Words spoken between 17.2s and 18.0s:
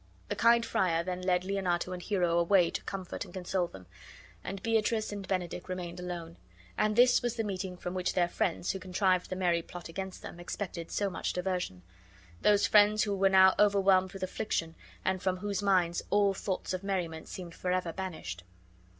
seemed forever